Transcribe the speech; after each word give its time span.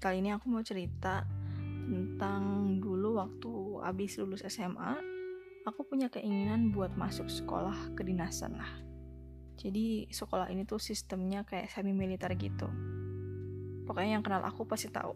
kali 0.00 0.24
ini 0.24 0.32
aku 0.32 0.48
mau 0.48 0.64
cerita 0.64 1.26
tentang 1.86 2.76
dulu 2.82 3.20
waktu 3.20 3.52
abis 3.86 4.18
lulus 4.18 4.42
SMA, 4.48 4.96
aku 5.66 5.86
punya 5.86 6.10
keinginan 6.10 6.74
buat 6.74 6.94
masuk 6.94 7.30
sekolah 7.30 7.94
kedinasan 7.94 8.58
lah. 8.58 8.72
Jadi 9.56 10.06
sekolah 10.12 10.52
ini 10.52 10.68
tuh 10.68 10.78
sistemnya 10.78 11.42
kayak 11.42 11.72
semi 11.72 11.90
militer 11.90 12.30
gitu. 12.36 12.68
Pokoknya 13.86 14.18
yang 14.18 14.24
kenal 14.26 14.42
aku 14.44 14.66
pasti 14.66 14.92
tahu. 14.92 15.14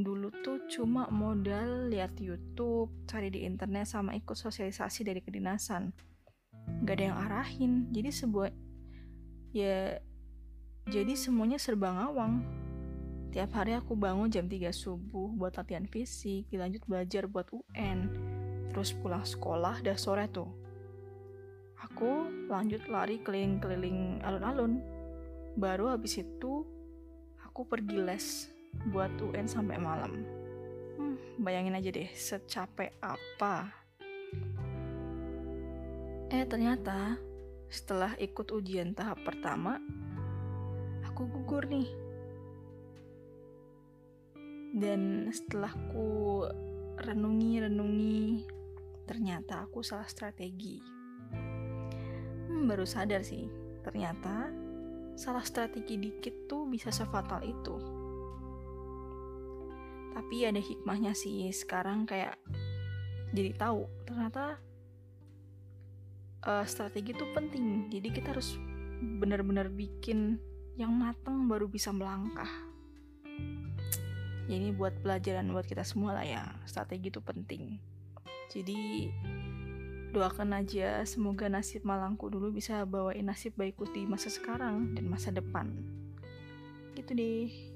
Dulu 0.00 0.32
tuh 0.40 0.64
cuma 0.70 1.10
modal 1.12 1.92
lihat 1.92 2.16
YouTube, 2.16 2.88
cari 3.04 3.28
di 3.28 3.44
internet 3.44 3.90
sama 3.90 4.16
ikut 4.16 4.32
sosialisasi 4.32 5.04
dari 5.04 5.20
kedinasan. 5.20 5.92
Gak 6.86 6.94
ada 6.96 7.04
yang 7.04 7.18
arahin. 7.18 7.72
Jadi 7.92 8.10
sebuah 8.14 8.48
ya 9.52 9.98
jadi 10.88 11.12
semuanya 11.18 11.60
serba 11.60 11.92
ngawang. 11.92 12.40
Tiap 13.30 13.54
hari 13.54 13.78
aku 13.78 13.94
bangun 13.94 14.26
jam 14.26 14.50
3 14.50 14.74
subuh 14.74 15.30
buat 15.30 15.54
latihan 15.54 15.86
fisik, 15.86 16.50
dilanjut 16.50 16.82
belajar 16.82 17.30
buat 17.30 17.46
UN. 17.54 18.10
Terus 18.74 18.90
pulang 18.90 19.22
sekolah 19.22 19.86
dah 19.86 19.94
sore 19.94 20.26
tuh. 20.26 20.50
Aku 21.78 22.26
lanjut 22.50 22.90
lari 22.90 23.22
keliling-keliling 23.22 24.18
alun-alun. 24.26 24.82
Baru 25.54 25.94
habis 25.94 26.18
itu 26.18 26.66
aku 27.46 27.70
pergi 27.70 28.02
les 28.02 28.26
buat 28.90 29.14
UN 29.22 29.46
sampai 29.46 29.78
malam. 29.78 30.26
Hmm, 30.98 31.14
bayangin 31.38 31.78
aja 31.78 31.94
deh, 31.94 32.10
secapek 32.10 32.98
apa. 32.98 33.70
Eh 36.34 36.42
ternyata 36.50 37.14
setelah 37.70 38.10
ikut 38.18 38.50
ujian 38.50 38.90
tahap 38.90 39.22
pertama, 39.22 39.78
aku 41.06 41.30
gugur 41.30 41.70
nih. 41.70 42.09
Dan 44.80 45.28
setelah 45.28 45.76
ku 45.92 46.40
renungi-renungi, 46.96 48.48
ternyata 49.04 49.68
aku 49.68 49.84
salah 49.84 50.08
strategi. 50.08 50.80
Hmm, 52.48 52.64
baru 52.64 52.88
sadar 52.88 53.20
sih, 53.20 53.44
ternyata 53.84 54.48
salah 55.20 55.44
strategi 55.44 56.00
dikit 56.00 56.48
tuh 56.48 56.64
bisa 56.64 56.88
sefatal 56.88 57.44
itu. 57.44 57.76
Tapi 60.16 60.48
ada 60.48 60.64
hikmahnya 60.64 61.12
sih, 61.12 61.52
sekarang 61.52 62.08
kayak 62.08 62.40
jadi 63.36 63.52
tahu 63.54 63.84
ternyata 64.08 64.56
uh, 66.48 66.64
strategi 66.64 67.12
itu 67.12 67.24
penting. 67.36 67.92
Jadi 67.92 68.08
kita 68.16 68.32
harus 68.32 68.56
benar-benar 69.20 69.68
bikin 69.68 70.40
yang 70.80 70.96
matang 70.96 71.44
baru 71.44 71.68
bisa 71.68 71.92
melangkah. 71.92 72.69
Ya 74.50 74.58
ini 74.58 74.74
buat 74.74 74.98
pelajaran 75.06 75.46
buat 75.54 75.62
kita 75.62 75.86
semua 75.86 76.18
lah 76.18 76.26
ya. 76.26 76.42
Strategi 76.66 77.06
itu 77.06 77.22
penting. 77.22 77.78
Jadi 78.50 79.06
doakan 80.10 80.58
aja 80.58 81.06
semoga 81.06 81.46
nasib 81.46 81.86
Malangku 81.86 82.26
dulu 82.26 82.50
bisa 82.50 82.82
bawain 82.82 83.30
nasib 83.30 83.54
baikku 83.54 83.86
di 83.94 84.10
masa 84.10 84.26
sekarang 84.26 84.98
dan 84.98 85.06
masa 85.06 85.30
depan. 85.30 85.70
Gitu 86.98 87.14
deh. 87.14 87.69